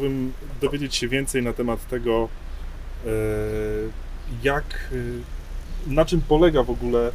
[0.00, 2.28] chciałbym dowiedzieć się więcej na temat tego,
[3.06, 3.10] e,
[4.42, 7.12] jak, e, na czym polega w ogóle, e,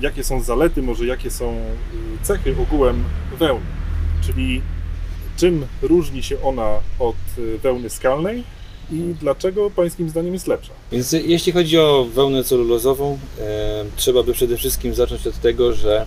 [0.00, 1.56] jakie są zalety, może jakie są
[2.22, 3.04] cechy ogółem
[3.38, 3.66] wełny.
[4.26, 4.62] Czyli
[5.36, 6.68] czym różni się ona
[6.98, 7.16] od
[7.62, 8.44] wełny skalnej
[8.92, 10.72] i dlaczego Pańskim zdaniem jest lepsza?
[10.92, 16.06] Więc jeśli chodzi o wełnę celulozową, e, trzeba by przede wszystkim zacząć od tego, że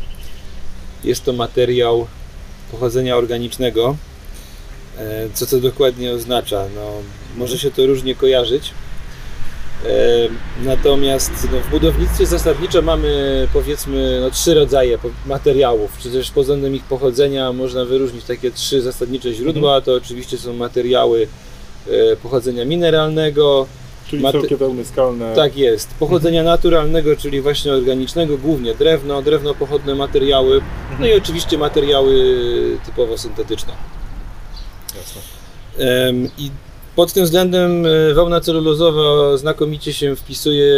[1.03, 2.07] jest to materiał
[2.71, 3.95] pochodzenia organicznego.
[4.99, 6.65] E, co to dokładnie oznacza?
[6.75, 6.91] No,
[7.37, 8.71] może się to różnie kojarzyć.
[9.85, 9.89] E,
[10.65, 16.75] natomiast no, w budownictwie zasadniczo mamy powiedzmy no, trzy rodzaje materiałów, czy też pod względem
[16.75, 19.81] ich pochodzenia można wyróżnić takie trzy zasadnicze źródła.
[19.81, 21.27] To oczywiście są materiały
[21.87, 23.67] e, pochodzenia mineralnego,
[24.09, 25.35] Czyli Maty- wszelkie wełny skalne.
[25.35, 25.89] tak jest.
[25.99, 30.61] Pochodzenia naturalnego, czyli właśnie organicznego, głównie drewno, drewno pochodne materiały,
[30.99, 32.37] no i oczywiście materiały
[32.85, 33.73] typowo syntetyczne.
[34.97, 35.21] Jasne.
[36.37, 36.51] I
[36.95, 40.73] pod tym względem e, wełna celulozowa znakomicie się wpisuje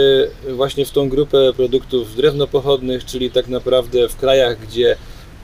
[0.56, 4.96] właśnie w tą grupę produktów drewnopochodnych, czyli tak naprawdę w krajach, gdzie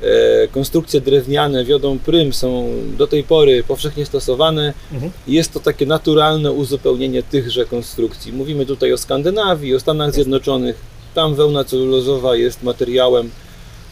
[0.01, 5.11] e, konstrukcje drewniane wiodą prym są do tej pory powszechnie stosowane, Mhm.
[5.27, 8.33] jest to takie naturalne uzupełnienie tychże konstrukcji.
[8.33, 10.75] Mówimy tutaj o Skandynawii, o Stanach Zjednoczonych.
[11.13, 13.29] Tam wełna celulozowa jest materiałem,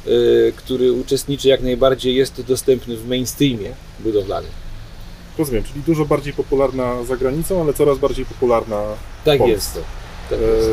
[0.07, 4.51] y, który uczestniczy jak najbardziej, jest dostępny w mainstreamie budowlanym.
[5.37, 8.81] Rozumiem, czyli dużo bardziej popularna za granicą, ale coraz bardziej popularna
[9.25, 9.53] Tak Polsce.
[9.53, 9.81] jest.
[10.29, 10.69] Tak E, jest.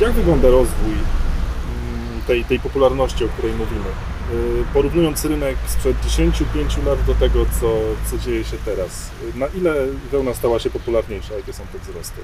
[0.00, 3.84] Jak wygląda rozwój mm, tej, tej popularności, o której mówimy?
[4.32, 7.66] E, Porównując rynek sprzed 10-5 lat do tego, co,
[8.10, 9.74] co dzieje się teraz, na ile
[10.12, 11.34] wełna stała się popularniejsza?
[11.34, 12.20] Jakie są te wzrosty?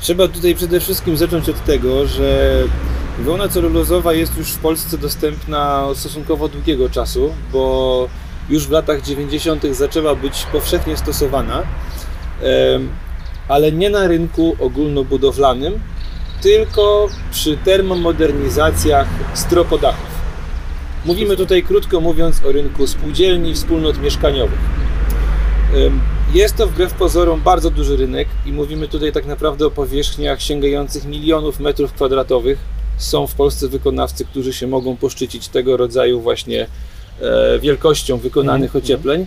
[0.00, 2.62] Trzeba tutaj przede wszystkim zacząć od tego, że
[3.18, 8.08] wełna celulozowa jest już w Polsce dostępna od stosunkowo długiego czasu, bo
[8.52, 9.62] już w latach 90.
[9.70, 11.62] zaczęła być powszechnie stosowana,
[13.48, 15.80] ale nie na rynku ogólnobudowlanym,
[16.42, 20.12] tylko przy termomodernizacjach stropodachów.
[21.04, 24.58] Mówimy tutaj krótko mówiąc o rynku spółdzielni, wspólnot mieszkaniowych.
[26.34, 31.04] Jest to wbrew pozorom bardzo duży rynek i mówimy tutaj tak naprawdę o powierzchniach sięgających
[31.04, 32.58] milionów metrów kwadratowych.
[32.96, 36.66] Są w Polsce wykonawcy, którzy się mogą poszczycić tego rodzaju właśnie
[37.60, 38.84] wielkością wykonanych Mhm.
[38.84, 39.26] ociepleń.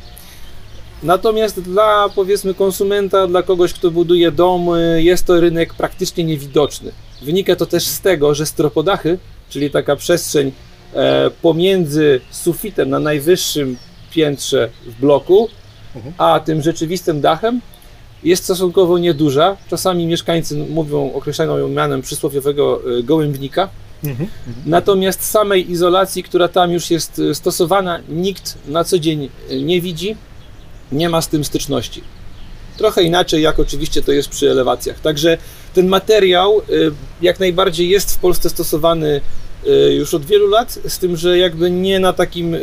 [1.03, 6.91] Natomiast dla powiedzmy konsumenta, dla kogoś, kto buduje dom, y, jest to rynek praktycznie niewidoczny.
[7.21, 9.17] Wynika to też z tego, że stropodachy,
[9.49, 10.51] czyli taka przestrzeń
[10.93, 13.77] e, pomiędzy sufitem na najwyższym
[14.11, 15.49] piętrze w bloku,
[15.95, 16.13] Mhm.
[16.17, 17.61] a tym rzeczywistym dachem
[18.23, 19.57] jest stosunkowo nieduża.
[19.69, 23.69] Czasami mieszkańcy mówią, określają ją mianem przysłowiowego y, gołębnika.
[24.03, 24.29] Mhm.
[24.65, 29.81] Natomiast samej izolacji, która tam już jest y, stosowana, nikt na co dzień y, nie
[29.81, 30.15] widzi,
[30.91, 32.01] nie ma z tym styczności.
[32.77, 34.99] Trochę inaczej, jak oczywiście to jest przy elewacjach.
[34.99, 35.37] Także
[35.73, 36.91] ten materiał y,
[37.21, 39.21] jak najbardziej jest w Polsce stosowany
[39.97, 42.55] już od wielu lat, z tym, że jakby nie na takim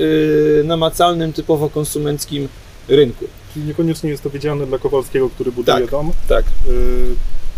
[0.65, 2.48] namacalnym, typowo konsumenckim
[2.88, 3.25] rynku.
[3.54, 5.91] Czyli niekoniecznie jest to wiedziane dla Kowalskiego, który buduje Tak.
[5.91, 6.12] dom.
[6.28, 6.44] Tak.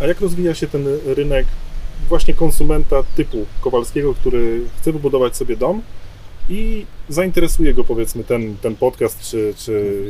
[0.00, 1.46] A jak rozwija się ten rynek
[2.08, 5.82] właśnie konsumenta typu Kowalskiego, który chce wybudować sobie dom
[6.48, 10.04] i zainteresuje go powiedzmy ten, ten podcast czy, czy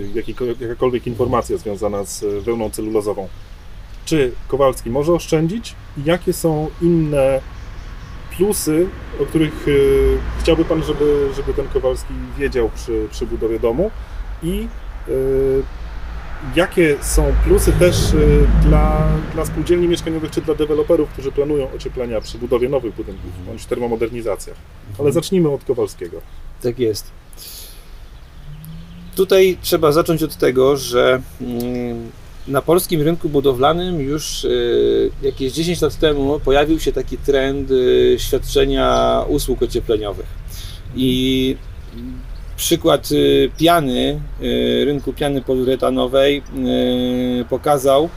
[0.60, 3.28] jakakolwiek informacja związana z wełną celulozową.
[4.05, 5.75] Czy Kowalski może oszczędzić
[6.05, 7.41] jakie są inne
[8.37, 8.87] plusy,
[9.22, 13.91] o których e, chciałby Pan, żeby, żeby ten Kowalski wiedział przy, przy budowie domu
[14.43, 14.69] i
[15.09, 15.11] e,
[16.56, 22.21] jakie są plusy też y, dla, dla spółdzielni mieszkaniowych czy dla deweloperów, którzy planują ocieplenia
[22.21, 24.56] przy budowie nowych budynków bądź termomodernizacjach.
[24.99, 26.21] Ale zacznijmy od Kowalskiego.
[26.62, 27.10] Tak jest.
[29.15, 32.10] Tutaj trzeba zacząć od tego, że mm,
[32.49, 38.16] na polskim rynku budowlanym już y, jakieś 10 lat temu pojawił się taki trend y,
[38.19, 40.26] świadczenia usług ociepleniowych.
[40.97, 41.56] I
[42.64, 46.43] przykład y, piany, y, rynku piany poliuretanowej
[47.40, 48.08] y, pokazał,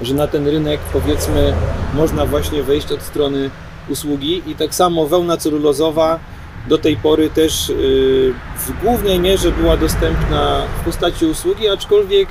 [0.00, 1.54] że na ten rynek powiedzmy
[1.94, 3.50] można właśnie wejść od strony
[3.88, 6.20] usługi i tak samo wełna celulozowa
[6.68, 7.72] do tej pory też
[8.66, 12.28] w głównej mierze była dostępna w postaci usługi, aczkolwiek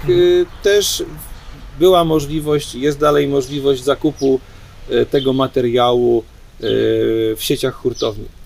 [0.63, 1.03] też
[1.79, 4.39] była możliwość, jest dalej możliwość zakupu
[5.11, 6.23] tego materiału
[6.59, 8.36] w sieciach hurtowni.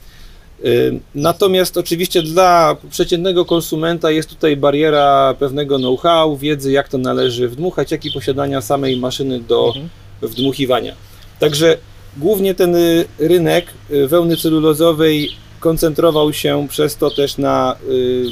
[1.15, 7.91] Natomiast oczywiście dla przeciętnego konsumenta jest tutaj bariera pewnego know-how, wiedzy, jak to należy wdmuchać,
[7.91, 9.89] jak i posiadania samej maszyny do Mhm.
[10.21, 10.93] wdmuchiwania.
[11.39, 11.77] Także
[12.17, 15.29] głównie ten y, rynek y, wełny celulozowej
[15.59, 18.25] koncentrował się przez to też na y,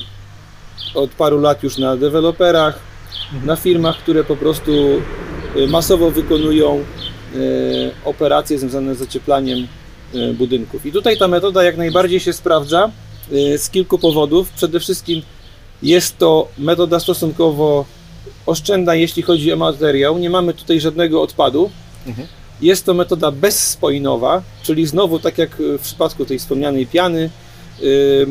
[0.96, 2.80] od paru lat już na deweloperach,
[3.46, 4.72] na firmach, które po prostu
[5.68, 6.84] masowo wykonują
[8.06, 9.68] operacje związane z ocieplaniem
[10.34, 10.86] budynków.
[10.86, 12.92] I tutaj ta metoda jak najbardziej się sprawdza
[13.32, 14.50] y, z kilku powodów.
[14.50, 15.22] Przede wszystkim
[15.84, 17.86] jest to metoda stosunkowo
[18.46, 20.18] oszczędna, jeśli chodzi o materiał.
[20.18, 21.70] Nie mamy tutaj żadnego odpadu.
[22.08, 22.28] Mhm.
[22.62, 27.30] Jest to metoda bezspoinowa, czyli znowu tak jak w przypadku tej wspomnianej piany,
[27.84, 28.28] y,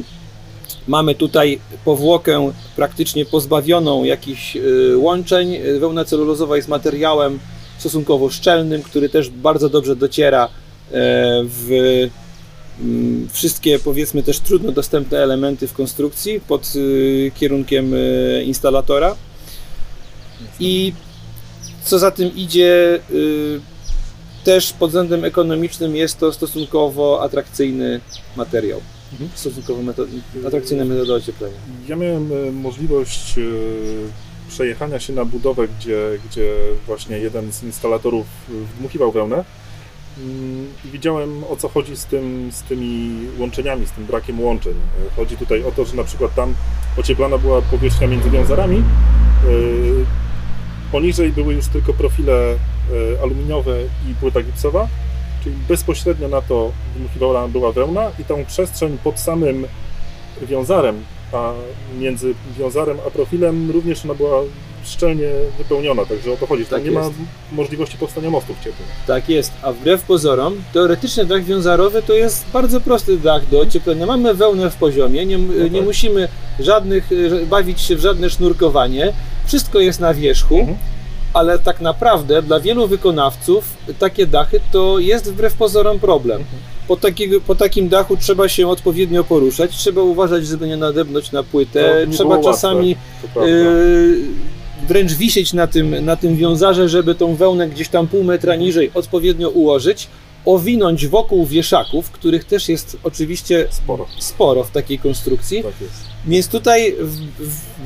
[0.88, 4.56] mamy tutaj powłokę praktycznie pozbawioną jakichś
[4.96, 5.56] łączeń.
[5.80, 7.38] Wełna celulozowa jest materiałem
[7.78, 12.08] stosunkowo szczelnym, który też bardzo dobrze dociera e, w
[12.80, 19.16] mm, wszystkie powiedzmy też trudno dostępne elementy w konstrukcji pod y, kierunkiem y, instalatora.
[20.60, 20.92] I
[21.84, 23.60] co za tym idzie, y,
[24.44, 28.00] też pod względem ekonomicznym jest to stosunkowo atrakcyjny
[28.36, 28.80] materiał.
[29.12, 29.30] Mhm.
[29.34, 30.08] Stosunkowo metod,
[30.46, 31.56] atrakcyjna metoda ocieplenia.
[31.88, 33.42] Ja miałem e, możliwość e,
[34.48, 35.98] przejechania się na budowę, gdzie,
[36.30, 36.54] gdzie
[36.86, 39.44] właśnie jeden z instalatorów wdmuchiwał wełnę
[40.84, 44.72] widziałem o co chodzi z, tym, z tymi łączeniami, z tym brakiem łączeń.
[44.72, 46.54] E, Chodzi tutaj o to, że na przykład tam
[46.96, 48.82] ocieplana była powierzchnia między wiązarami, e,
[50.92, 52.56] poniżej były już tylko profile e,
[53.22, 53.76] aluminiowe
[54.10, 54.88] i płyta gipsowa,
[55.44, 59.66] czyli bezpośrednio na to wdmuchiwana była wełna i tą przestrzeń pod samym
[60.42, 61.52] wiązarem, a
[61.98, 64.40] między wiązarem a profilem również ona była
[64.84, 65.28] szczelnie
[65.58, 66.64] wypełniona, także o to chodzi.
[66.66, 67.12] Tam Tak nie ma jest.
[67.52, 68.88] możliwości powstania mostów ciepłych.
[69.06, 74.06] Tak jest, a wbrew pozorom, teoretycznie dach wiązarowy to jest bardzo prosty dach do ocieplenia.
[74.06, 75.84] Mamy wełnę w poziomie, nie, nie tak.
[75.84, 76.28] musimy
[76.60, 77.08] żadnych,
[77.42, 79.12] e, bawić się w żadne sznurkowanie,
[79.46, 80.78] wszystko jest na wierzchu, Mhm.
[81.32, 83.64] ale tak naprawdę dla wielu wykonawców
[83.98, 86.40] takie dachy to jest wbrew pozorom problem.
[86.40, 86.58] Mhm.
[86.88, 91.42] Po, takiego, po takim dachu trzeba się odpowiednio poruszać, trzeba uważać, żeby nie nadebnąć na
[91.42, 92.96] płytę, nie trzeba łatwe, czasami
[93.34, 93.50] prawda.
[93.50, 94.18] Yy,
[94.88, 98.90] wręcz wisieć na tym, na tym wiązarze, żeby tą wełnę gdzieś tam pół metra niżej
[98.94, 100.08] odpowiednio ułożyć,
[100.44, 104.06] owinąć wokół wieszaków, których też jest oczywiście Sporo.
[104.18, 105.62] sporo w takiej konstrukcji.
[105.62, 105.72] Tak.
[106.26, 106.94] Więc tutaj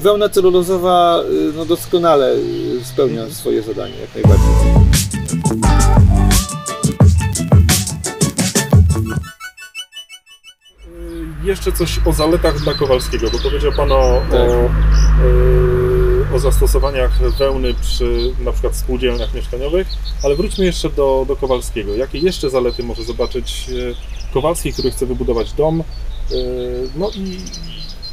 [0.01, 6.02] wełna celulozowa y, no, doskonale y, spełnia swoje zadanie, jak najbardziej.
[11.45, 14.41] Jeszcze coś o zaletach dla Kowalskiego, bo powiedział Pan o, Tak.
[14.41, 14.71] o,
[16.33, 19.87] y, o zastosowaniach wełny przy na przykład spółdzielniach mieszkaniowych,
[20.25, 21.95] ale wróćmy jeszcze do, do Kowalskiego.
[21.95, 23.95] Jakie jeszcze zalety może zobaczyć y,
[24.35, 25.81] Kowalski, który chce wybudować dom?
[25.81, 25.85] Y,
[26.97, 27.39] No i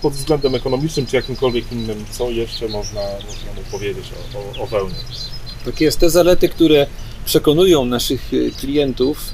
[0.02, 4.06] pod względem ekonomicznym czy jakimkolwiek innym, co jeszcze można, można mu powiedzieć
[4.36, 4.96] o, o, o wełnie?
[5.66, 6.00] Tak jest.
[6.00, 6.88] Te zalety, które
[7.26, 9.34] przekonują naszych klientów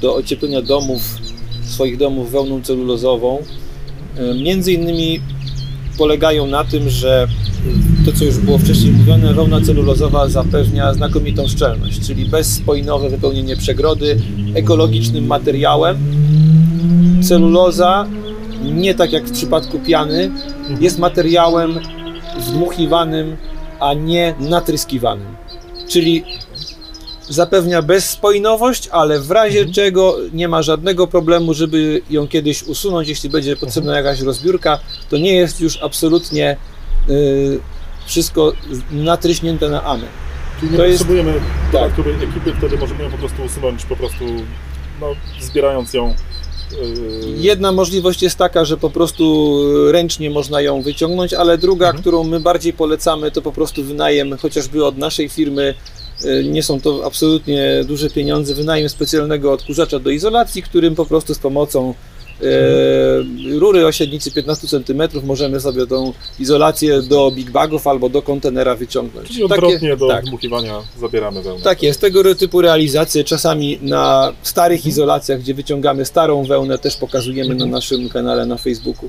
[0.00, 1.02] do ocieplenia domów,
[1.72, 5.20] swoich domów wełną celulozową, y, między innymi
[5.98, 7.28] polegają na tym, że
[8.04, 14.20] to, co już było wcześniej mówione, wełna celulozowa zapewnia znakomitą szczelność, czyli bezspojnowe wypełnienie przegrody
[14.54, 15.98] ekologicznym materiałem.
[17.22, 18.06] Celuloza,
[18.64, 20.30] nie tak jak w przypadku piany,
[20.80, 21.78] jest materiałem
[22.40, 23.36] wdmuchiwanym,
[23.80, 25.36] a nie natryskiwanym.
[25.88, 26.24] Czyli
[27.28, 29.74] zapewnia bezspojnowość, ale w razie Mhm.
[29.74, 34.78] czego nie ma żadnego problemu, żeby ją kiedyś usunąć, jeśli będzie potrzebna jakaś rozbiórka,
[35.10, 36.56] to nie jest już absolutnie
[37.10, 37.60] y,
[38.06, 38.52] wszystko
[38.90, 40.08] natryśnięte na amen.
[40.60, 41.40] Czyli nie To jest- potrzebujemy
[41.72, 41.82] tak.
[41.82, 41.92] tak.
[41.92, 44.24] której ekipy, wtedy możemy ją po prostu usunąć, po prostu
[45.00, 45.06] no,
[45.40, 46.14] zbierając ją.
[46.72, 49.54] Yy, Jedna możliwość jest taka, że po prostu
[49.92, 52.00] ręcznie można ją wyciągnąć, ale druga, Mhm.
[52.02, 55.74] którą my bardziej polecamy, to po prostu wynajem chociażby od naszej firmy.
[56.24, 58.54] Y, Nie są to absolutnie duże pieniądze.
[58.54, 61.94] Wynajem specjalnego odkurzacza do izolacji, którym po prostu z pomocą
[62.40, 62.44] e,
[63.58, 68.74] rury o średnicy 15 cm możemy sobie tą izolację do big bagów albo do kontenera
[68.74, 69.28] wyciągnąć.
[69.28, 70.24] Czyli odwrotnie do tak.
[70.24, 71.64] dmuchiwania zabieramy wełnę.
[71.64, 77.54] Tak jest, tego typu realizacje czasami na starych izolacjach, gdzie wyciągamy starą wełnę, też pokazujemy
[77.54, 79.08] na naszym kanale na Facebooku.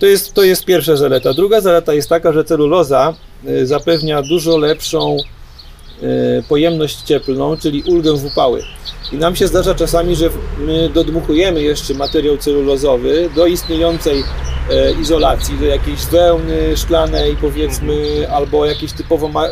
[0.00, 1.34] To jest, to jest pierwsza zaleta.
[1.34, 3.14] Druga zaleta jest taka, że celuloza
[3.44, 5.16] yy, zapewnia dużo lepszą
[6.02, 6.08] yy,
[6.48, 8.62] pojemność cieplną, czyli ulgę w upały.
[9.12, 14.24] I nam się zdarza czasami, że my dodmuchujemy jeszcze materiał celulozowy do istniejącej
[14.70, 19.50] e, izolacji, do jakiejś wełny szklanej powiedzmy, albo jakiejś typowo e,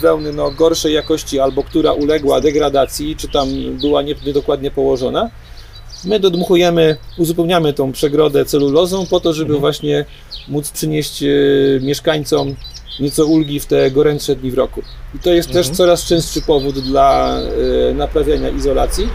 [0.00, 3.48] wełny no, gorszej jakości, albo która uległa degradacji, czy tam
[3.80, 5.30] była nie- niedokładnie położona.
[6.04, 9.60] My dodmuchujemy, uzupełniamy tą przegrodę celulozą po to, żeby Mhm.
[9.60, 10.04] właśnie
[10.48, 11.26] móc przynieść e,
[11.80, 12.54] mieszkańcom
[13.00, 14.82] nieco ulgi w te gorętsze dni w roku.
[15.14, 15.74] I to jest też Mhm.
[15.76, 17.38] coraz częstszy powód dla
[17.90, 19.08] e, naprawiania izolacji.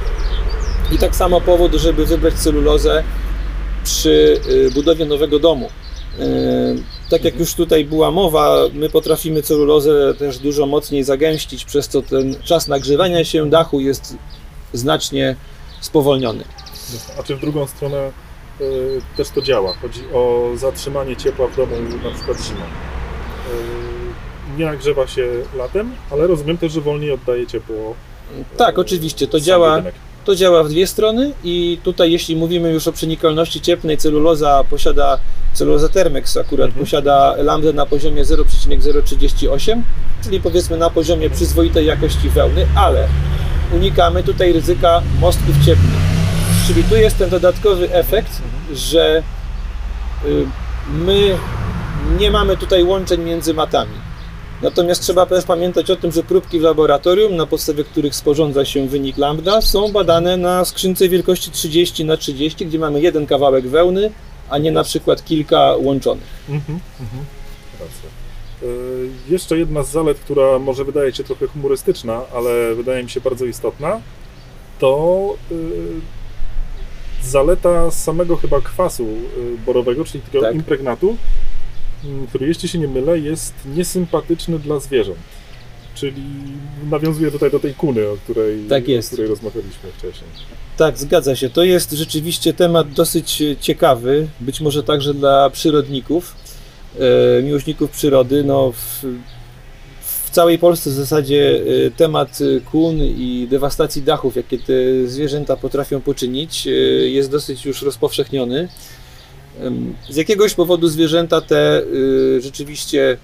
[0.92, 3.04] I tak samo powód, żeby wybrać celulozę
[3.84, 5.70] przy y, budowie nowego domu.
[7.10, 12.02] Tak jak już tutaj była mowa, my potrafimy celulozę też dużo mocniej zagęścić, przez co
[12.02, 14.16] ten czas nagrzewania się dachu jest
[14.74, 15.36] znacznie
[15.82, 16.44] spowolniony.
[17.20, 18.12] A czy w drugą stronę
[18.62, 19.74] y, też to działa?
[19.82, 22.60] Chodzi o zatrzymanie ciepła w domu na przykład zimą.
[22.62, 27.96] Y, nie nagrzewa się latem, ale rozumiem też, że wolniej oddaje ciepło.
[28.58, 29.70] Tak, oczywiście, to działa.
[29.72, 29.96] budynek.
[30.25, 35.20] To działa w dwie strony i tutaj jeśli mówimy już o przenikalności cieplnej, celuloza posiada,
[35.54, 36.86] celuloza Termex akurat Mhm.
[36.86, 39.84] posiada lambdę na poziomie 0,038,
[40.24, 43.08] czyli powiedzmy na poziomie przyzwoitej jakości wełny, ale
[43.74, 46.12] unikamy tutaj ryzyka mostków cieplnych.
[46.67, 48.41] Czyli tu jest ten dodatkowy efekt,
[48.74, 49.24] że
[50.25, 50.46] y,
[50.93, 51.38] my
[52.20, 53.96] nie mamy tutaj łączeń między matami.
[54.62, 58.88] Natomiast trzeba też pamiętać o tym, że próbki w laboratorium, na podstawie których sporządza się
[58.88, 64.12] wynik lambda, są badane na skrzynce wielkości 30 na 30, gdzie mamy jeden kawałek wełny,
[64.50, 66.43] a nie na przykład kilka łączonych.
[66.50, 67.25] Mhm, mhm.
[68.63, 73.22] Y, Jeszcze jedna z zalet, która może wydaje się trochę humorystyczna, ale wydaje mi się
[73.22, 74.01] bardzo istotna,
[74.79, 75.55] to y,
[77.25, 80.56] zaleta samego chyba kwasu y, borowego, czyli tego Tak.
[80.56, 81.18] impregnatu,
[82.06, 85.20] y, który jeśli się nie mylę, jest niesympatyczny dla zwierząt.
[85.96, 86.24] Czyli
[86.89, 90.30] nawiązuje tutaj do tej kuny, o której, Tak o której rozmawialiśmy wcześniej.
[90.77, 91.50] Tak, zgadza się.
[91.50, 96.36] To jest rzeczywiście temat dosyć e, ciekawy, być może także dla przyrodników,
[97.39, 98.44] e, miłośników przyrody.
[98.44, 99.06] No, w
[100.34, 104.74] całej Polsce w zasadzie e, temat e, kun i dewastacji dachów, jakie te
[105.06, 106.72] zwierzęta potrafią poczynić, e,
[107.10, 108.70] jest dosyć już rozpowszechniony.
[110.10, 111.84] Z jakiegoś powodu zwierzęta te
[112.40, 113.18] rzeczywiście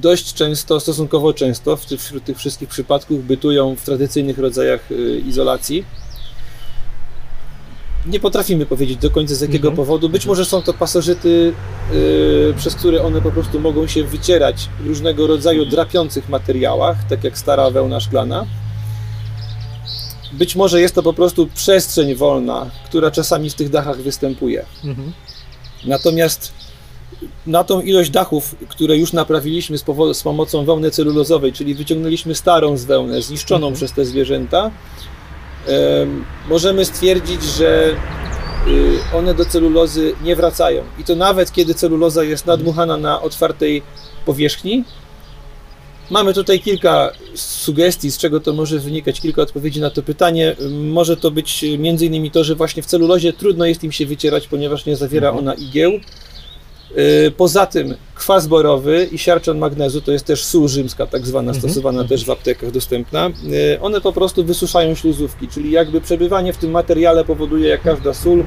[0.00, 5.84] dość często, stosunkowo często, wśród tych wszystkich przypadków bytują w tradycyjnych rodzajach y, izolacji.
[8.06, 9.76] Nie potrafimy powiedzieć do końca z jakiego Mhm.
[9.76, 10.08] powodu.
[10.08, 11.52] Być może są to pasożyty,
[11.92, 17.24] y, przez które one po prostu mogą się wycierać w różnego rodzaju drapiących materiałach, tak
[17.24, 18.46] jak stara wełna szklana.
[20.32, 24.64] Być może jest to po prostu przestrzeń wolna, która czasami w tych dachach występuje.
[24.84, 25.12] Mhm.
[25.84, 26.52] Natomiast
[27.46, 32.76] na tą ilość dachów, które już naprawiliśmy z, z pomocą wełny celulozowej, czyli wyciągnęliśmy starą
[32.76, 33.74] z wełnę, zniszczoną Mhm.
[33.74, 34.70] przez te zwierzęta,
[36.48, 37.90] możemy stwierdzić, że
[38.66, 40.82] y, one do celulozy nie wracają.
[40.98, 43.82] I to nawet kiedy celuloza jest nadmuchana na otwartej
[44.26, 44.84] powierzchni.
[46.10, 50.56] Mamy tutaj kilka sugestii, z czego to może wynikać, kilka odpowiedzi na to pytanie.
[50.70, 54.48] Może to być między innymi to, że właśnie w celulozie trudno jest im się wycierać,
[54.48, 55.44] ponieważ nie zawiera Mhm.
[55.44, 55.92] ona igieł.
[56.90, 61.52] Yy, Poza tym kwas borowy i siarczan magnezu to jest też sól rzymska, tak zwana,
[61.52, 61.60] Mhm.
[61.72, 63.30] stosowana też w aptekach dostępna.
[63.44, 68.14] Yy, One po prostu wysuszają śluzówki, czyli jakby przebywanie w tym materiale powoduje, jak każda
[68.14, 68.44] sól,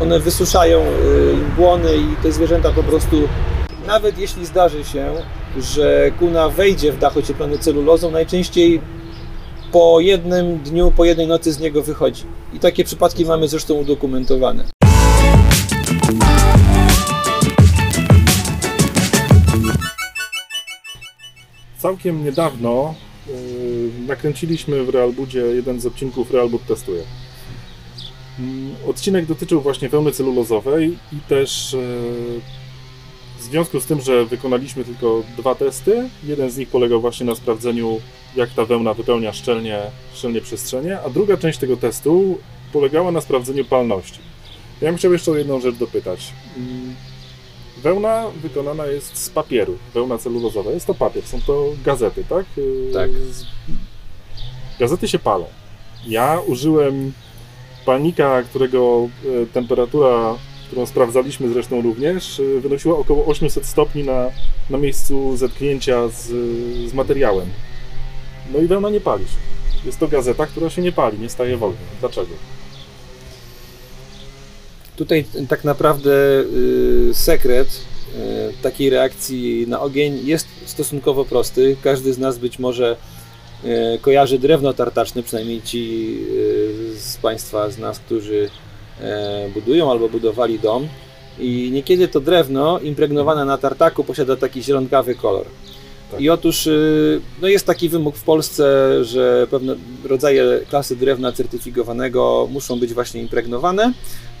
[0.00, 3.16] one wysuszają yy, błony i te zwierzęta po prostu,
[3.86, 5.12] nawet jeśli zdarzy się,
[5.60, 8.80] że kuna wejdzie w dach ocieplony celulozą, najczęściej
[9.72, 12.22] po jednym dniu, po jednej nocy z niego wychodzi.
[12.54, 14.64] I takie przypadki mamy zresztą udokumentowane.
[21.82, 22.94] Całkiem niedawno
[23.28, 27.02] y, nakręciliśmy w Realbudzie jeden z odcinków Realbud Testuje.
[28.38, 32.40] Mm, Odcinek dotyczył właśnie wełny celulozowej i też y,
[33.38, 37.34] w związku z tym, że wykonaliśmy tylko dwa testy, jeden z nich polegał właśnie na
[37.34, 38.00] sprawdzeniu,
[38.36, 39.80] jak ta wełna wypełnia szczelnie,
[40.14, 42.38] szczelnie przestrzenie, a druga część tego testu
[42.72, 44.18] polegała na sprawdzeniu palności.
[44.80, 46.32] Ja bym chciał jeszcze o jedną rzecz dopytać.
[47.78, 50.70] Wełna wykonana jest z papieru, wełna celulozowa.
[50.70, 52.46] Jest to papier, są to gazety, tak?
[52.56, 53.10] Yy, Tak.
[54.78, 55.44] Gazety się palą.
[56.06, 57.12] Ja użyłem
[57.86, 59.08] palnika, którego
[59.42, 60.34] e, temperatura,
[60.66, 64.30] którą sprawdzaliśmy zresztą również, e, wynosiła około 800 stopni na,
[64.70, 66.26] na miejscu zetknięcia z,
[66.90, 67.48] z materiałem.
[68.52, 69.36] No i wełna nie pali się.
[69.84, 71.78] Jest to gazeta, która się nie pali, nie staje w ogniu.
[72.00, 72.30] Dlaczego?
[74.96, 81.76] Tutaj tak naprawdę y, sekret y, takiej reakcji na ogień jest stosunkowo prosty.
[81.82, 82.96] Każdy z nas być może
[83.64, 86.16] y, kojarzy drewno tartaczne, przynajmniej ci
[86.96, 88.50] z Państwa, z nas, którzy
[89.00, 90.88] e, budują albo budowali dom.
[91.38, 95.46] I niekiedy to drewno impregnowane na tartaku posiada taki zielonkawy kolor.
[96.10, 96.20] Tak.
[96.20, 96.68] I otóż
[97.42, 98.64] no jest taki wymóg w Polsce,
[99.04, 103.92] że pewne rodzaje klasy drewna certyfikowanego muszą być właśnie impregnowane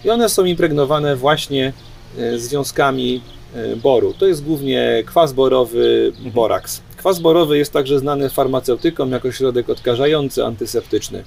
[0.04, 1.72] i one są impregnowane właśnie
[2.18, 3.20] e, związkami
[3.54, 4.14] e, boru.
[4.18, 6.30] To jest głównie kwas borowy, Mhm.
[6.34, 6.80] boraks.
[6.96, 11.18] Kwas borowy jest także znany farmaceutykom jako środek odkażający, antyseptyczny.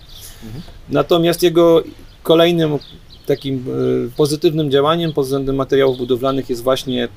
[0.44, 0.64] Mhm.
[0.90, 1.84] Natomiast jego
[2.24, 2.80] kolejnym
[3.26, 3.66] takim
[4.08, 7.08] y, pozytywnym działaniem pod względem materiałów budowlanych jest właśnie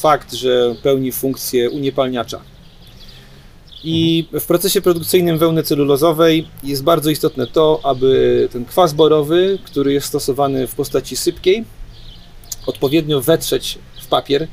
[0.00, 2.40] fakt, że pełni funkcję uniepalniacza.
[3.84, 9.92] I w procesie produkcyjnym wełny celulozowej jest bardzo istotne to, aby ten kwas borowy, który
[9.92, 11.64] jest stosowany w postaci sypkiej,
[12.66, 14.48] odpowiednio wetrzeć w papier,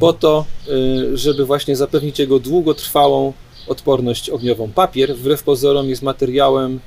[0.00, 3.32] po to, y, żeby właśnie zapewnić jego długotrwałą
[3.68, 4.72] odporność ogniową.
[4.72, 6.80] Papier, wbrew pozorom, jest materiałem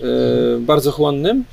[0.00, 1.44] y, bardzo chłonnym,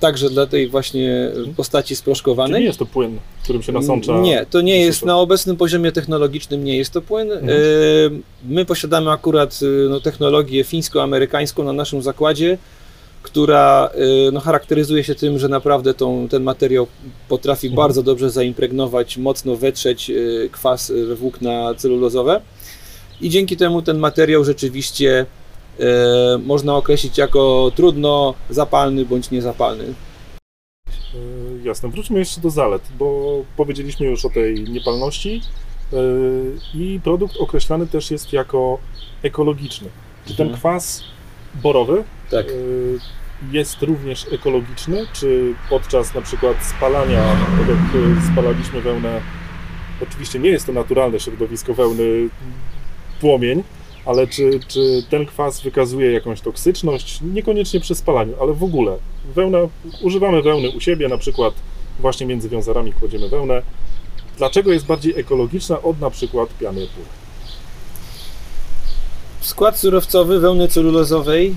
[0.00, 2.60] także dla tej właśnie postaci Czyli sproszkowanej.
[2.60, 4.20] nie jest to płyn, którym się nasącza.
[4.20, 7.32] Nie, to nie jest na obecnym poziomie technologicznym nie jest to płyn.
[7.32, 7.50] Mhm.
[7.50, 7.54] E,
[8.48, 12.58] My posiadamy akurat e, no, technologię fińsko-amerykańską na naszym zakładzie,
[13.22, 16.86] która e, no, charakteryzuje się tym, że naprawdę tą, ten materiał
[17.28, 17.76] potrafi Mhm.
[17.76, 20.10] bardzo dobrze zaimpregnować, mocno wetrzeć
[20.52, 22.40] kwas we włókna celulozowe.
[23.20, 25.26] I dzięki temu ten materiał rzeczywiście
[26.46, 29.84] można określić jako trudno zapalny bądź niezapalny.
[29.84, 29.94] Y,
[31.64, 31.88] Jasne.
[31.88, 35.40] Wróćmy jeszcze do zalet, bo powiedzieliśmy już o tej niepalności
[35.92, 35.96] y,
[36.74, 38.78] i produkt określany też jest jako
[39.22, 39.88] ekologiczny.
[40.26, 40.60] Czy ten Mhm.
[40.60, 41.02] kwas
[41.62, 42.46] borowy Tak.
[43.52, 47.22] jest również ekologiczny, czy podczas na przykład spalania,
[47.58, 49.20] tak jak spalaliśmy wełnę,
[50.02, 52.28] oczywiście nie jest to naturalne środowisko wełny,
[53.20, 53.62] płomień,
[54.08, 57.20] ale czy, czy ten kwas wykazuje jakąś toksyczność?
[57.34, 58.96] Niekoniecznie przy spalaniu, ale w ogóle.
[59.34, 59.58] Wełna,
[60.02, 61.54] używamy wełny u siebie, na przykład
[62.00, 63.62] właśnie między wiązarami kładziemy wełnę.
[64.38, 67.04] Dlaczego jest bardziej ekologiczna od na przykład piany epur?
[69.40, 71.54] Skład surowcowy wełny celulozowej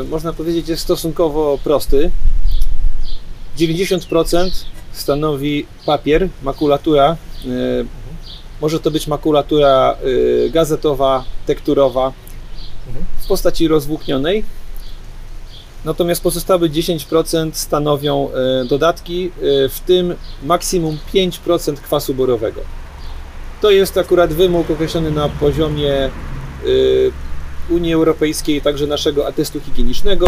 [0.00, 2.10] e, można powiedzieć jest stosunkowo prosty.
[3.58, 4.50] 90%
[4.92, 7.16] stanowi papier, makulatura.
[7.44, 8.03] E,
[8.64, 9.96] może to być makulatura
[10.46, 12.12] e, gazetowa, tekturowa
[12.88, 13.04] Mhm.
[13.18, 14.44] w postaci rozwłóknionej.
[15.84, 22.60] Natomiast pozostałe 10% stanowią e, dodatki, e, w tym maksimum 5% kwasu borowego.
[23.62, 26.10] To jest akurat wymóg określony na poziomie
[26.66, 27.12] y,
[27.70, 30.26] Unii Europejskiej, także naszego atestu higienicznego.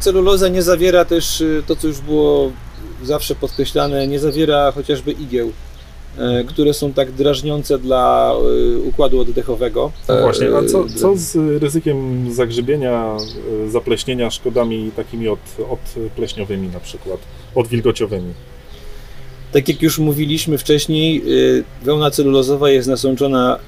[0.00, 2.52] Celuloza nie zawiera też y, to, co już było
[3.02, 8.32] zawsze podkreślane, nie zawiera chociażby igieł, y, które są tak drażniące dla
[8.76, 9.92] y, układu oddechowego.
[10.08, 13.16] No właśnie, a co, Y, co z ryzykiem zagrzybienia,
[13.66, 15.40] y, zapleśnienia szkodami takimi od,
[15.96, 17.18] odpleśniowymi na przykład,
[17.54, 18.34] odwilgociowymi?
[19.52, 21.22] Tak jak już mówiliśmy wcześniej,
[21.58, 23.58] y, wełna celulozowa jest nasączona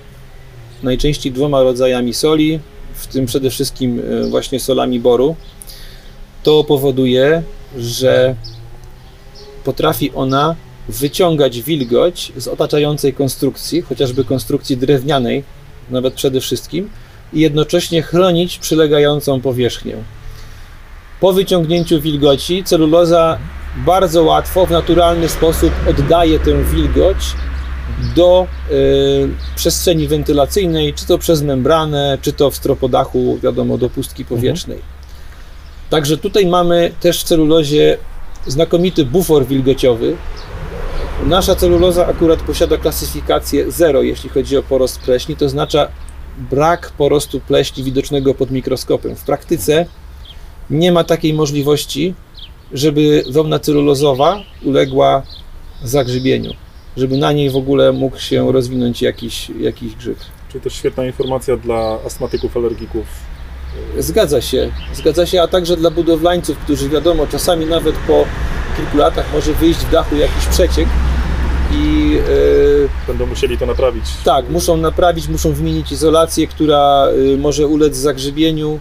[0.82, 2.60] najczęściej dwoma rodzajami soli,
[2.94, 5.36] w tym przede wszystkim y, właśnie solami boru.
[6.46, 7.42] To powoduje,
[7.78, 8.34] że
[9.64, 10.56] potrafi ona
[10.88, 15.44] wyciągać wilgoć z otaczającej konstrukcji, chociażby konstrukcji drewnianej,
[15.90, 16.90] nawet przede wszystkim,
[17.32, 19.96] i jednocześnie chronić przylegającą powierzchnię.
[21.20, 23.38] Po wyciągnięciu wilgoci celuloza
[23.76, 27.18] bardzo łatwo, w naturalny sposób oddaje tę wilgoć
[28.16, 34.24] do y, przestrzeni wentylacyjnej, czy to przez membranę, czy to w stropodachu, wiadomo, do pustki
[34.24, 34.95] powietrznej.
[35.90, 37.98] Także tutaj mamy też w celulozie
[38.46, 40.16] znakomity bufor wilgociowy.
[41.26, 45.88] Nasza celuloza akurat posiada klasyfikację 0, jeśli chodzi o porost pleśni, to oznacza
[46.50, 49.16] brak porostu pleśni widocznego pod mikroskopem.
[49.16, 49.86] W praktyce
[50.70, 52.14] nie ma takiej możliwości,
[52.72, 55.22] żeby wełna celulozowa uległa
[55.84, 56.52] zagrzybieniu,
[56.96, 60.18] żeby na niej w ogóle mógł się rozwinąć jakiś, jakiś grzyb.
[60.48, 63.06] Czyli też świetna informacja dla astmatyków, alergików.
[63.98, 68.24] Zgadza się, zgadza się, a także dla budowlańców, którzy wiadomo, czasami nawet po
[68.76, 70.88] kilku latach może wyjść w dachu jakiś przeciek
[71.72, 74.04] i yy, Będą musieli to naprawić.
[74.24, 78.80] tak, muszą naprawić, muszą wymienić izolację, która y, może ulec zagrzybieniu.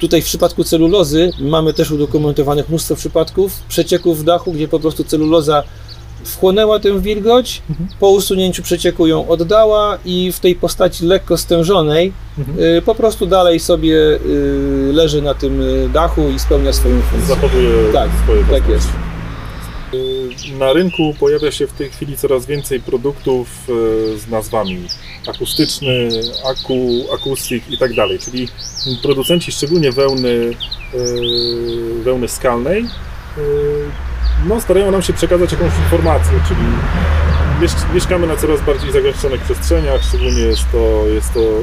[0.00, 5.04] Tutaj w przypadku celulozy mamy też udokumentowanych mnóstwo przypadków przecieków w dachu, gdzie po prostu
[5.04, 5.62] celuloza
[6.24, 7.88] wchłonęła tę wilgoć, Mhm.
[8.00, 12.58] po usunięciu przecieku ją oddała i w tej postaci lekko stężonej Mhm.
[12.78, 17.34] y, po prostu dalej sobie y, leży na tym y, dachu i spełnia swoją funkcję.
[17.34, 18.88] Zachowuje Tak, swoje tak jest.
[19.94, 20.28] Y,
[20.58, 24.78] Na rynku pojawia się w tej chwili coraz więcej produktów y, z nazwami
[25.28, 26.08] akustyczny,
[26.50, 26.78] aku,
[27.14, 28.48] akustik i tak dalej, czyli
[29.02, 30.54] producenci szczególnie wełny,
[32.04, 32.84] wełny skalnej
[34.46, 36.60] no, starają nam się przekazać jakąś informację, czyli
[37.60, 41.54] miesz- mieszkamy na coraz bardziej zagęszczonych przestrzeniach, szczególnie jest to, jest to y,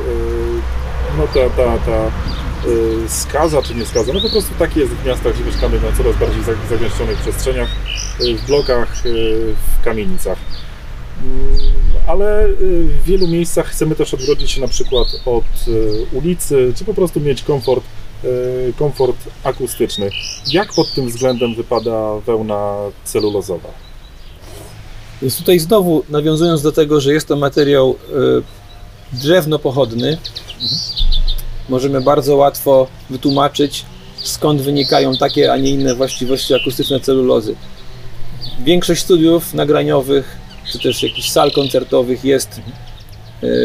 [1.17, 2.05] no, ta, ta, ta
[2.69, 5.97] y, skaza czy nie skaza, no po prostu tak jest w miastach, gdzie mieszkamy na
[5.97, 7.69] coraz bardziej za- zagęszczonych przestrzeniach,
[8.21, 8.97] y, w blokach,
[9.79, 10.37] w kamienicach.
[11.23, 11.57] Mm,
[12.07, 15.43] ale w wielu miejscach chcemy też odgrodzić się na przykład od
[16.11, 17.83] ulicy, czy po prostu mieć komfort,
[18.77, 20.09] komfort akustyczny.
[20.51, 23.69] Jak pod tym względem wypada wełna celulozowa?
[25.21, 27.95] Więc tutaj znowu nawiązując do tego, że jest to materiał
[29.13, 30.17] drewno pochodny,
[31.69, 33.85] możemy bardzo łatwo wytłumaczyć,
[34.17, 37.55] skąd wynikają takie, a nie inne właściwości akustyczne celulozy.
[38.59, 40.37] Większość studiów nagraniowych,
[40.71, 42.61] czy też jakichś sal koncertowych jest e,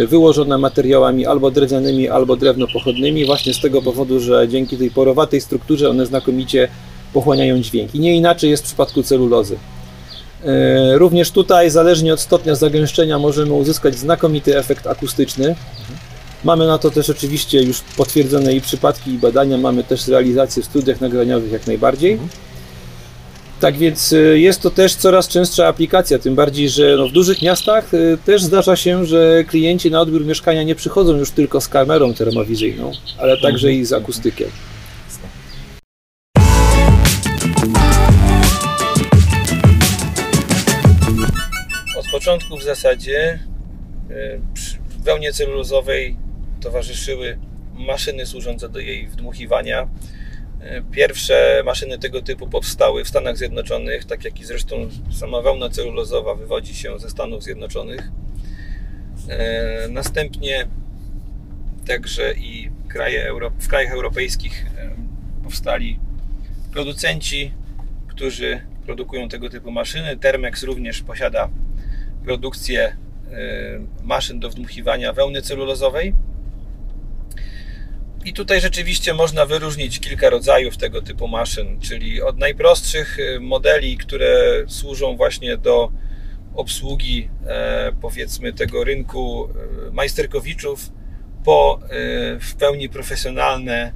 [0.06, 5.90] wyłożona materiałami albo drewnianymi, albo drewnopochodnymi, właśnie z tego powodu, że dzięki tej porowatej strukturze
[5.90, 6.68] one znakomicie
[7.12, 7.94] pochłaniają dźwięk.
[7.94, 9.56] I nie inaczej jest w przypadku celulozy.
[10.44, 15.54] E, również tutaj, zależnie od stopnia zagęszczenia, możemy uzyskać znakomity efekt akustyczny.
[16.44, 19.58] Mamy na to też oczywiście już potwierdzone i przypadki, i badania.
[19.58, 22.18] Mamy też realizację w studiach nagraniowych jak najbardziej.
[23.60, 27.42] Tak więc e, jest to też coraz częstsza aplikacja, tym bardziej, że no w dużych
[27.42, 31.68] miastach e, też zdarza się, że klienci na odbiór mieszkania nie przychodzą już tylko z
[31.68, 34.48] kamerą termowizyjną, ale także i z akustykiem.
[42.12, 43.38] początku w zasadzie
[44.88, 46.16] w wełnie celulozowej
[46.60, 47.38] towarzyszyły
[47.74, 49.88] maszyny służące do jej wdmuchiwania.
[50.60, 55.70] E, pierwsze maszyny tego typu powstały w Stanach Zjednoczonych, tak jak i zresztą sama wełna
[55.70, 58.10] celulozowa wywodzi się ze Stanów Zjednoczonych.
[59.28, 60.66] E, następnie
[61.86, 64.66] także i kraje w krajach europejskich
[65.42, 65.98] powstali
[66.72, 67.52] producenci,
[68.08, 70.16] którzy produkują tego typu maszyny.
[70.16, 71.48] Termex również posiada
[72.24, 72.96] produkcję e,
[74.02, 76.14] maszyn do wdmuchiwania wełny celulozowej.
[78.24, 83.96] I tutaj rzeczywiście można wyróżnić kilka rodzajów tego typu maszyn, czyli od najprostszych e, modeli,
[83.96, 85.92] które służą właśnie do
[86.54, 89.48] obsługi e, powiedzmy tego rynku
[89.92, 90.90] majsterkowiczów,
[91.44, 91.80] po
[92.40, 93.92] w pełni profesjonalne,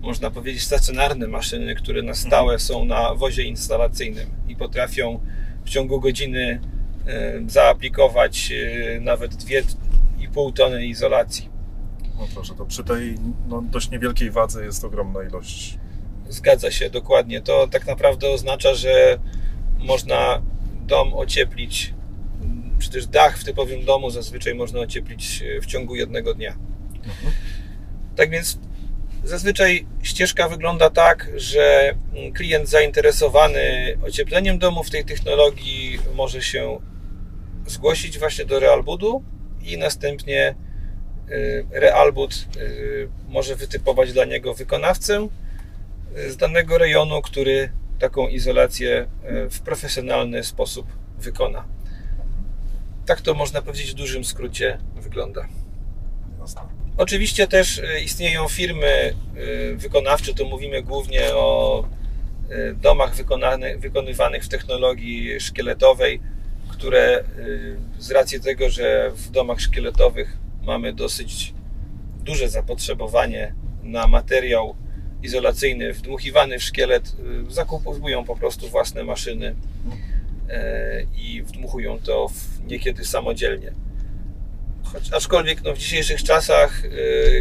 [0.00, 5.20] można powiedzieć stacjonarne maszyny, które na stałe są na wozie instalacyjnym i potrafią
[5.64, 6.60] w ciągu godziny
[7.06, 11.53] E, zaaplikować e, nawet 2,5 tony izolacji.
[12.18, 13.14] No proszę, to przy tej
[13.48, 15.78] no, dość niewielkiej wadze jest ogromna ilość.
[16.28, 17.40] Zgadza się, dokładnie.
[17.40, 19.18] To tak naprawdę oznacza, że
[19.78, 20.42] można
[20.86, 21.94] dom ocieplić,
[22.78, 26.56] czy też dach w typowym domu zazwyczaj można ocieplić e, w ciągu jednego dnia.
[26.96, 27.32] Mhm.
[28.16, 28.58] Tak więc
[29.24, 31.94] Zazwyczaj ścieżka wygląda tak, że
[32.34, 36.78] klient zainteresowany ociepleniem domu w tej technologii może się
[37.66, 39.22] zgłosić właśnie do Realbudu
[39.62, 40.54] i następnie
[41.70, 45.28] Realbud y, może wytypować dla niego wykonawcę
[46.18, 49.06] y, z danego rejonu, który taką izolację
[49.50, 50.86] w profesjonalny sposób
[51.18, 51.64] wykona.
[53.06, 55.48] Tak to można powiedzieć w dużym skrócie wygląda.
[56.96, 59.14] Oczywiście też istnieją firmy
[59.74, 61.88] wykonawcze, to mówimy głównie o
[62.74, 63.14] domach
[63.78, 66.20] wykonywanych w technologii szkieletowej,
[66.68, 67.24] które
[67.98, 71.54] z racji tego, że w domach szkieletowych mamy dosyć
[72.24, 74.74] duże zapotrzebowanie na materiał
[75.22, 77.16] izolacyjny wdmuchiwany w szkielet,
[77.48, 79.54] y, zakupują po prostu własne maszyny y,
[81.16, 82.30] i wdmuchują to
[82.66, 83.72] niekiedy samodzielnie.
[84.82, 86.82] Choć, aczkolwiek no, w dzisiejszych czasach,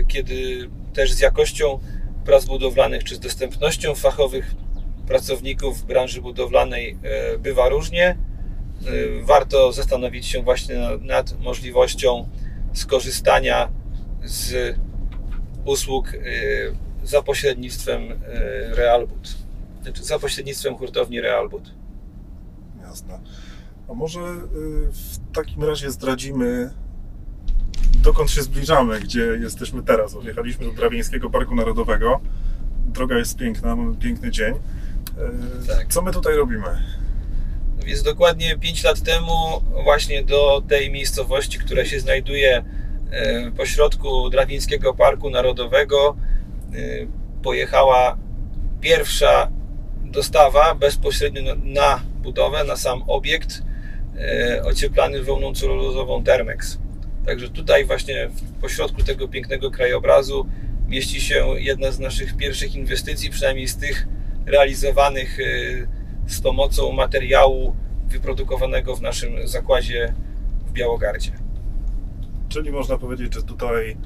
[0.08, 1.80] kiedy też z jakością
[2.26, 4.56] prac budowlanych czy z dostępnością fachowych
[5.08, 6.98] pracowników branży budowlanej
[7.40, 8.18] bywa różnie,
[8.88, 12.30] Y, warto zastanowić się właśnie nad możliwością
[12.74, 13.70] skorzystania
[14.24, 14.76] z
[15.66, 18.16] usług y, za pośrednictwem y,
[18.76, 19.38] Realbud,
[19.84, 21.74] znaczy za pośrednictwem hurtowni Realbud.
[22.82, 23.20] Jasne.
[23.90, 24.20] A może
[24.92, 26.74] w takim razie zdradzimy,
[28.04, 30.16] dokąd się zbliżamy, gdzie jesteśmy teraz.
[30.16, 32.20] Odjechaliśmy do Drawieńskiego Parku Narodowego.
[32.88, 34.54] Droga jest piękna, mamy piękny dzień.
[35.68, 35.88] Tak.
[35.88, 36.68] Co my tutaj robimy?
[37.86, 42.64] Więc dokładnie 5 lat temu właśnie do tej miejscowości, która się znajduje
[43.12, 46.16] e, pośrodku Drawińskiego Parku Narodowego
[46.74, 46.78] e,
[47.44, 48.18] pojechała
[48.82, 49.52] pierwsza
[50.04, 53.64] dostawa bezpośrednio na budowę, na sam obiekt
[54.18, 56.78] e, ocieplany wełną celulozową Termex.
[57.26, 58.30] Także tutaj właśnie
[58.62, 60.48] pośrodku tego pięknego krajobrazu
[60.88, 64.08] mieści się jedna z naszych pierwszych inwestycji, przynajmniej z tych
[64.46, 65.38] realizowanych
[66.28, 67.76] z pomocą materiału
[68.08, 70.14] wyprodukowanego w naszym zakładzie
[70.68, 71.32] w Białogardzie.
[72.50, 73.98] Czyli można powiedzieć, że tutaj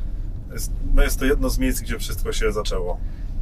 [0.54, 3.00] jest, no jest to jedno z miejsc, gdzie wszystko się zaczęło.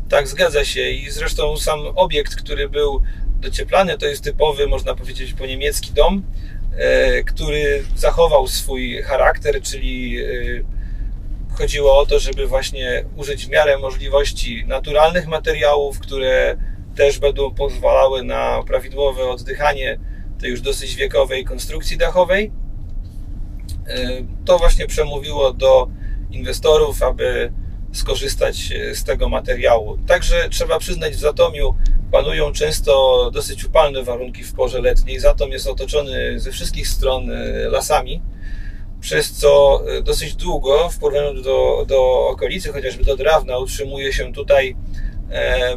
[0.10, 0.90] Tak, zgadza się.
[0.90, 3.02] I zresztą sam obiekt, który był
[3.42, 6.24] docieplany, to jest typowy, można powiedzieć, po niemiecki dom.
[6.78, 10.26] e, który zachował swój charakter, czyli e,
[11.58, 16.58] chodziło o to, żeby właśnie użyć w miarę możliwości naturalnych materiałów, które
[16.96, 20.00] też będą pozwalały na prawidłowe oddychanie
[20.42, 22.52] tej już dosyć wiekowej konstrukcji dachowej.
[24.46, 25.88] To właśnie przemówiło do
[26.32, 27.52] inwestorów, aby
[27.94, 29.98] skorzystać z tego materiału.
[30.08, 31.76] Także trzeba przyznać, w Zatomiu
[32.12, 35.20] panują często dosyć upalne warunki w porze letniej.
[35.20, 37.32] Zatom jest otoczony ze wszystkich stron
[37.70, 38.22] lasami,
[39.02, 44.76] przez co dosyć długo w porównaniu do, do okolicy, chociażby do Drawna, utrzymuje się tutaj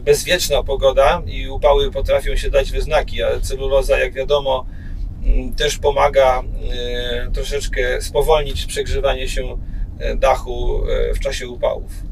[0.01, 4.67] bezwieczna pogoda i upały potrafią się dać we znaki, a celuloza, jak wiadomo,
[5.57, 6.43] też pomaga
[7.33, 9.59] troszeczkę spowolnić przegrzewanie się
[10.17, 10.83] dachu
[11.15, 12.08] w czasie upałów.